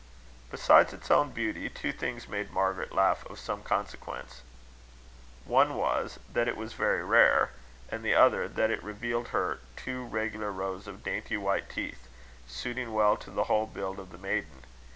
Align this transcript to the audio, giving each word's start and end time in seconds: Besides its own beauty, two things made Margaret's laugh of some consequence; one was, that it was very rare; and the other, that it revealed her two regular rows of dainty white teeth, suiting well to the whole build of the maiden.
Besides 0.49 0.93
its 0.93 1.11
own 1.11 1.29
beauty, 1.29 1.69
two 1.69 1.91
things 1.91 2.27
made 2.27 2.49
Margaret's 2.51 2.91
laugh 2.91 3.23
of 3.29 3.37
some 3.37 3.61
consequence; 3.61 4.41
one 5.45 5.75
was, 5.75 6.17
that 6.33 6.47
it 6.47 6.57
was 6.57 6.73
very 6.73 7.03
rare; 7.03 7.51
and 7.87 8.03
the 8.03 8.15
other, 8.15 8.47
that 8.47 8.71
it 8.71 8.83
revealed 8.83 9.27
her 9.27 9.59
two 9.75 10.03
regular 10.03 10.51
rows 10.51 10.87
of 10.87 11.03
dainty 11.03 11.37
white 11.37 11.69
teeth, 11.69 12.07
suiting 12.47 12.93
well 12.95 13.15
to 13.17 13.29
the 13.29 13.43
whole 13.43 13.67
build 13.67 13.99
of 13.99 14.11
the 14.11 14.17
maiden. 14.17 14.65